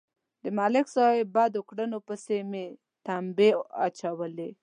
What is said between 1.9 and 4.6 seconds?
پسې مې تمبې اچولې.